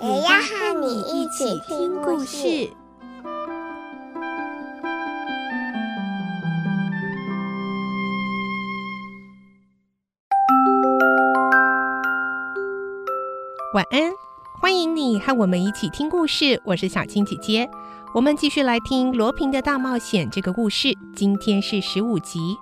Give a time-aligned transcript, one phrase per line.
[0.00, 2.70] 也要和你一起听故事。
[13.74, 14.12] 晚安，
[14.60, 16.62] 欢迎你和我们一起听故事。
[16.64, 17.68] 我是小青姐姐，
[18.14, 20.96] 我们继续来听《罗平的大冒险》这个故事。
[21.16, 22.56] 今天是十五集。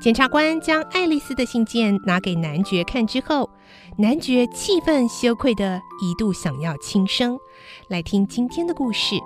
[0.00, 3.50] 检察官将爱丽丝的信件拿给男爵看之后，
[3.98, 7.36] 男爵气愤羞愧的一度想要轻生。
[7.88, 9.16] 来听今天的故事。《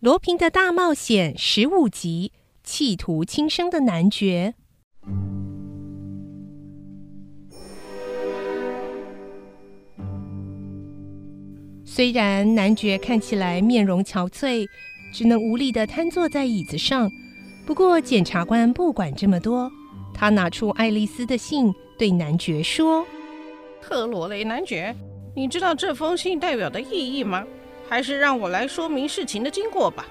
[0.00, 2.32] 罗平的大冒险》十五集，
[2.64, 4.54] 企图轻生的男爵。
[11.94, 14.68] 虽然男爵看起来面容憔悴，
[15.12, 17.08] 只能无力地瘫坐在椅子上，
[17.64, 19.70] 不过检察官不管这么多，
[20.12, 23.06] 他拿出爱丽丝的信，对男爵说
[23.80, 24.92] ：“特罗雷男爵，
[25.36, 27.44] 你知道这封信代表的意义吗？”
[27.88, 30.04] 还是让我来说明事情的经过吧。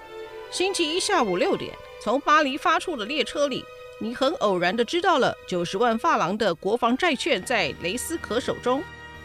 [0.51, 3.61] 星期一下午六点，从巴黎发出的列车里，
[3.99, 8.81] 你很偶然地知道了九十万法郎的国防债券在雷斯可手中。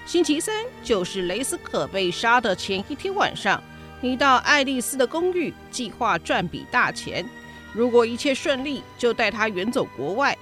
[0.09, 3.63] 星期三就是雷斯可被杀的前一天晚上，
[4.01, 7.23] 你到爱丽丝的公寓，计划赚笔大钱。
[7.75, 10.35] 如果一切顺利，就带她远走国外。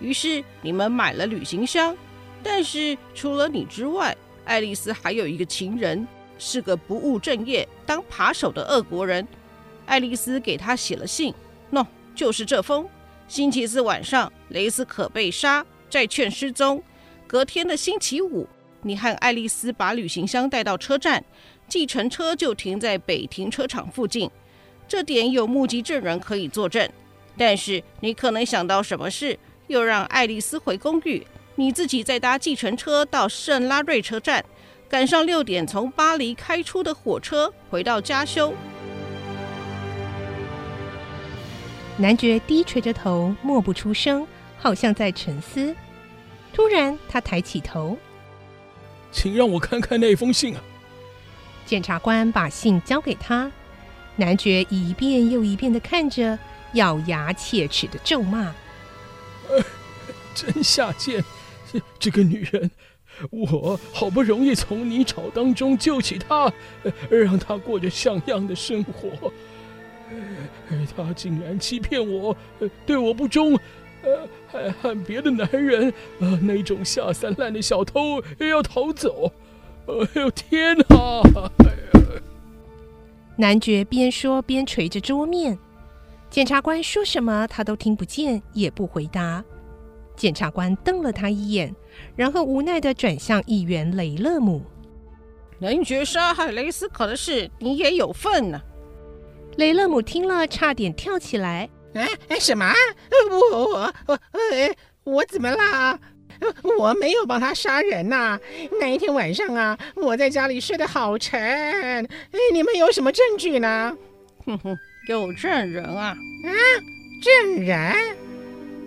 [0.00, 1.96] 于是你们买了旅行箱，
[2.42, 6.04] 但是除了你之外，爱丽丝还有一个情人。
[6.36, 9.24] 是个不务正业、当扒手的俄国人。
[9.86, 11.32] 爱丽丝给他写了信，
[11.70, 11.86] 喏、
[12.16, 12.84] 就是这封。
[13.28, 16.82] 星期四晚上，雷斯可被杀，债券失踪。
[17.28, 18.48] 隔天的星期五，
[18.84, 21.24] 你和爱丽丝把旅行箱带到车站，
[21.66, 24.30] 计程车就停在北停车场附近。
[24.86, 26.88] 这点有目击证人可以作证。
[27.36, 29.36] 但是你可能想到什么事，
[29.66, 34.44] 又让爱丽丝回公寓，你自己再搭计程车到圣拉瑞车站。
[34.86, 38.54] 赶上六点从巴黎开出的火车，回到加修。
[41.96, 44.24] 男爵低垂着头，默不出声，
[44.58, 45.74] 好像在沉思。
[46.52, 47.96] 突然，他抬起头
[49.14, 50.62] ：“请让我看看那封信啊！”
[51.64, 53.50] 检察官把信交给他，
[54.16, 56.38] 男爵一遍又一遍的看着，
[56.74, 58.54] 咬牙切齿的咒骂
[59.48, 59.64] ：“呃，
[60.34, 61.24] 真下贱！
[61.98, 62.70] 这个女人！”
[63.30, 66.52] 我好不容易从泥沼当中救起她，
[67.08, 69.32] 让她过着像样的生活，
[70.96, 72.36] 她竟然欺骗我，
[72.84, 73.56] 对我不忠，
[74.54, 75.92] 还和别的男人，
[76.42, 79.32] 那种下三滥的小偷要逃走。
[79.86, 81.22] 哎呦天哪！
[83.36, 85.58] 男爵边说边捶着桌面，
[86.30, 89.44] 检察官说什么他都听不见，也不回答。
[90.14, 91.74] 检察官瞪了他一眼，
[92.14, 94.62] 然后无奈的转向议员雷勒姆
[95.58, 98.64] ：“男爵杀害雷斯可的事，你也有份呢、啊。”
[99.58, 102.72] 雷勒姆听了，差点跳起来：“哎哎，什么？
[103.30, 104.18] 我我我
[104.52, 104.74] 哎，
[105.04, 105.98] 我怎么啦？
[106.78, 108.40] 我没有帮他杀人呐、啊！
[108.80, 111.40] 那一天晚上啊，我在家里睡得好沉。
[111.40, 112.06] 哎，
[112.52, 113.96] 你们有什么证据呢？
[114.44, 114.76] 哼哼，
[115.08, 116.08] 有证人啊！
[116.08, 116.50] 啊，
[117.22, 117.78] 证人？”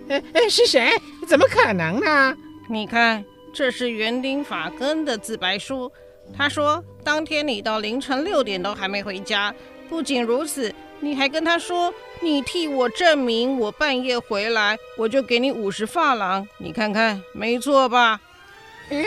[0.08, 0.92] 哎哎，是谁？
[1.26, 2.36] 怎么可能呢？
[2.68, 5.90] 你看，这是园丁法根的自白书。
[6.36, 9.52] 他说，当天你到凌晨六点都还没回家。
[9.88, 16.46] 不仅如此，你还跟他说，你替我证明我半夜回来，我就给你五十法郎。
[16.58, 18.20] 你看看，没错吧？
[18.90, 19.04] 哎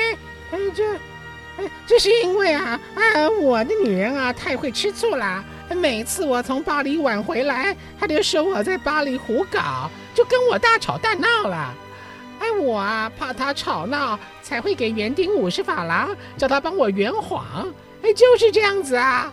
[0.51, 0.93] 哎，这
[1.57, 5.43] 哎，这是因为啊啊，我的女人啊太会吃醋了。
[5.75, 9.89] 每次我从巴黎晚回来，她就说我在巴黎胡搞。
[10.13, 11.73] 就跟我大吵大闹了，
[12.41, 19.31] 哎，我啊怕他吵闹，才会给园丁五十法郎，叫他帮我圆谎，哎，就是这样子啊。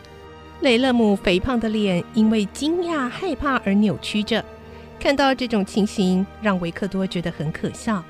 [0.61, 4.45] 雷勒姆肥胖的脸因为惊讶、害怕而扭曲着，
[4.99, 8.03] 看到这种情形，让维克多觉得很可笑。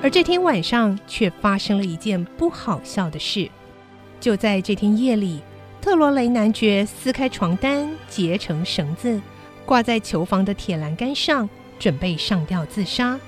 [0.00, 3.50] 而这天晚上却发生了一件不好笑的事，
[4.20, 5.40] 就在这天夜里。
[5.82, 9.20] 特罗雷男爵撕开床单，结成绳子，
[9.64, 11.48] 挂在囚房的铁栏杆上，
[11.78, 13.18] 准备上吊自杀。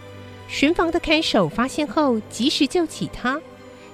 [0.48, 3.40] 巡房的看守发现后，及时救起他。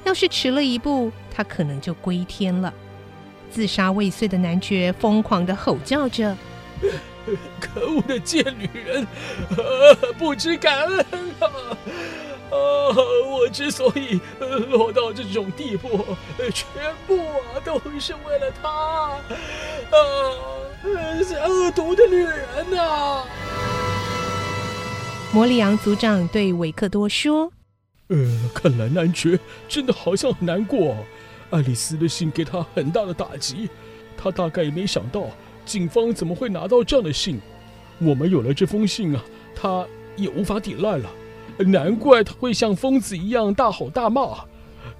[0.04, 2.74] 要是迟了一步，他可能就归天了。
[3.48, 6.36] 自杀未遂的男爵疯狂地吼叫着
[7.60, 9.06] ：“可恶的贱女人，
[10.18, 10.98] 不知感恩
[11.38, 11.46] 啊！
[12.50, 12.56] 啊，
[13.30, 14.20] 我之所以
[14.68, 16.04] 落到这种地步，
[16.52, 16.66] 全
[17.06, 19.22] 部啊都是为了她啊！
[21.24, 23.24] 是恶毒的女人呐、啊！”
[25.32, 27.52] 摩里昂族长对维克多说
[28.10, 28.16] ：“呃，
[28.52, 29.38] 看来男爵
[29.68, 30.96] 真的好像很难过。
[31.50, 33.68] 爱丽丝的信给他很大的打击，
[34.16, 35.26] 他大概也没想到
[35.64, 37.40] 警方怎么会拿到这样的信。
[37.98, 39.24] 我们有了这封信啊，
[39.54, 39.86] 他
[40.16, 41.10] 也无法抵赖了。
[41.58, 44.38] 难怪他会像疯子一样大吼大骂。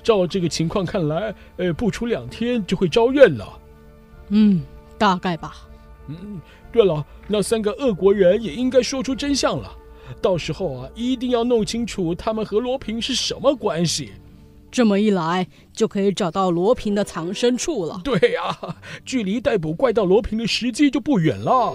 [0.02, 3.58] 照这个情况看来，呃，不出两天就会招认了。
[4.28, 4.62] 嗯，
[4.96, 5.68] 大概吧。
[6.08, 6.40] 嗯，
[6.72, 9.70] 对了，那三个恶国人也应该说出真相了。”
[10.22, 14.12] 到时候啊，一定要弄清楚他们和罗平是什么关系。
[14.70, 18.00] 这么一来，就可以找到罗平的藏身处了。
[18.04, 18.56] 对呀，
[19.04, 21.74] 距离逮捕怪盗罗平的时机就不远了。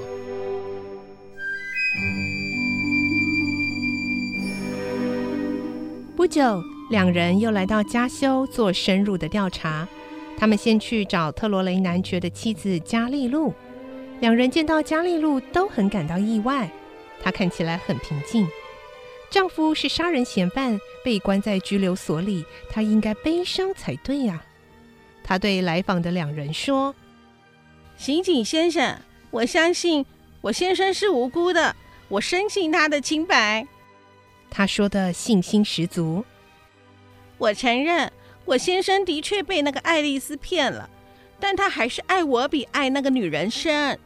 [6.15, 9.87] 不久，两人又来到加修做深入的调查。
[10.37, 13.53] 他们先去找特罗雷男爵的妻子加利路。
[14.19, 16.71] 两人见到加利路都很感到意外。
[17.21, 18.47] 她看起来很平静，
[19.33, 24.45] 丈夫是杀人嫌犯，被关在拘留所里，她应该悲伤才对呀。
[25.24, 26.94] 她对来访的两人说
[27.97, 28.95] ：“刑警先生，
[29.31, 30.06] 我相信
[30.39, 31.75] 我先生是无辜的，
[32.09, 33.65] 我深信他的清白。”
[34.51, 36.24] 她说的信心十足。
[37.39, 38.13] 我承认，
[38.45, 40.88] 我先生的确被那个爱丽丝骗了，
[41.39, 44.00] 但他还是爱我比爱那个女人深。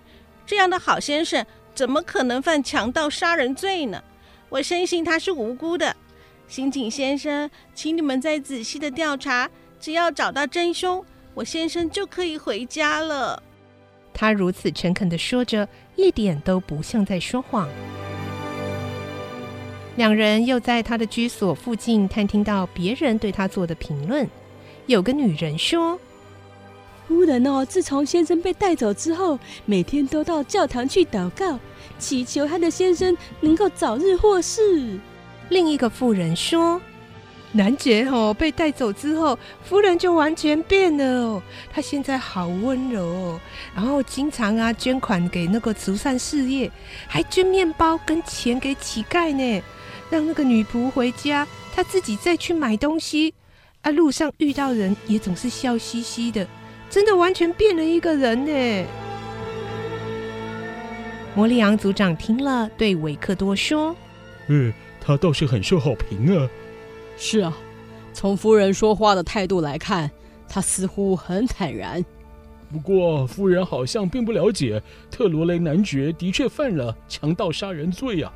[0.46, 1.46] 这样的好先生。
[1.76, 4.02] 怎么可能犯强盗杀人罪呢？
[4.50, 5.96] 我深信他是无辜的。
[6.48, 9.50] 刑警先生，请你们再仔细的调查，
[9.80, 11.04] 只要找到真凶，
[11.34, 13.44] 我先生就可以回家了。
[14.14, 17.68] 他如此诚恳的说着，一点都不像在说谎。
[19.98, 24.28] 两人又在他的居所附近探听到别人对他做的评论。
[24.86, 26.00] 有个女人说。
[27.08, 31.60] 夫人哦，自从先生被带走之后，每天都到教堂去祷告，
[31.98, 35.00] 祈求他的先生能够早日获释。
[35.50, 36.82] 另一个妇人说
[37.54, 41.42] ：“男爵哦，被带走之后，夫人就完全变了哦，
[41.72, 43.40] 他现在好温柔哦，
[43.76, 46.72] 然后经常啊捐款给那个慈善事业，
[47.08, 49.64] 还捐面包跟钱给乞丐呢，
[50.10, 53.34] 让那个女仆回家，他自己再去买东西。
[53.82, 56.46] 啊，路上遇到人也总是笑嘻嘻的。”
[56.90, 58.88] 真的完全变了一个人呢！
[61.38, 63.96] 摩利昂族长听了，对维克多说
[64.50, 66.50] ：“嗯，他倒是很受好评啊。
[67.16, 67.56] ”“是啊，
[68.12, 70.10] 从夫人说话的态度来看，
[70.50, 72.04] 他似乎很坦然。
[72.72, 74.82] 不过，夫人好像并不了解
[75.12, 78.34] 特罗雷男爵的确犯了强盗杀人罪啊。”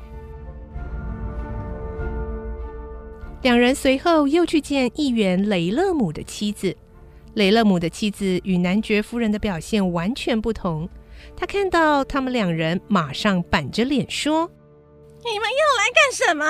[3.42, 6.76] 两人随后又去见议员雷勒姆的妻子。
[7.34, 10.88] 雷勒姆的妻子与男爵夫人的表现完全不同。
[11.36, 14.50] 他看到他们两人，马上板着脸说
[15.24, 16.44] ：“你们又来干什么？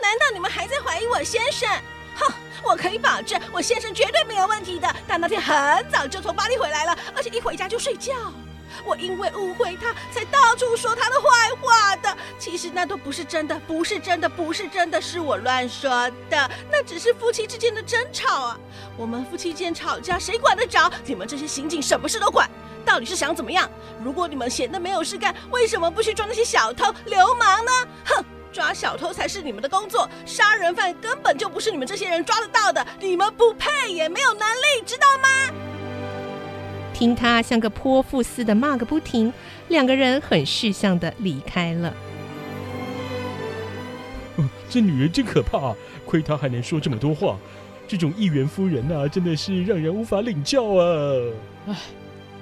[0.00, 1.68] 难道你们还在怀疑我先生？
[2.16, 2.32] 哼，
[2.64, 4.94] 我可以保证，我先生绝对没有问题的。
[5.08, 8.12] 他那天很早就从巴黎回来了，而且一回家就睡觉。”
[8.84, 11.28] 我因为误会他，才到处说他的坏
[11.60, 12.16] 话的。
[12.38, 15.90] 其实那都不是真的，不是真的，不是真的，是我乱说
[16.30, 16.50] 的。
[16.70, 18.58] 那只是夫妻之间的争吵啊。
[18.96, 20.90] 我们夫妻间吵架，谁管得着？
[21.04, 22.48] 你们这些刑警什么事都管，
[22.84, 23.68] 到底是想怎么样？
[24.02, 27.72] 如果你们闲得没有事干，为什么不去抓那些小偷、流氓呢？
[28.04, 32.86] 哼，抓小偷才是你们的工作，杀人犯根本就不是你们这些人抓得到的。
[33.00, 35.65] 你们不配，也没有能力，知道吗？
[36.96, 39.30] 听他像个泼妇似的骂个不停，
[39.68, 41.92] 两个人很识相的离开了。
[44.36, 45.74] 哦，这女人真可怕，
[46.06, 47.36] 亏她还能说这么多话。
[47.86, 51.20] 这种议员夫人啊，真的是让人无法领教啊！
[51.66, 51.76] 唉，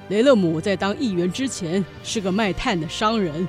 [0.07, 3.49] 雷勒姆在当议员之前是个卖炭的商人，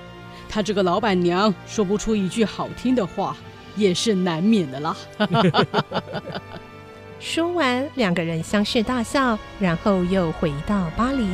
[0.49, 3.37] 他这个老板娘说不出一句好听的话，
[3.75, 4.97] 也是难免的啦。
[7.19, 11.27] 说完，两个人相视大笑，然后又回到巴黎。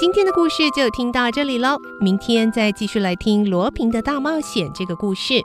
[0.00, 5.42] 今天的故事就听到这里喽，明天再继续来听罗平的大冒险这个故事。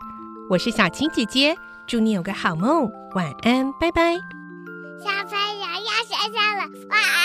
[0.50, 1.56] 我是小青姐姐，
[1.88, 4.16] 祝你有个好梦，晚安，拜拜。
[5.00, 7.23] 小朋友要睡觉了，晚安。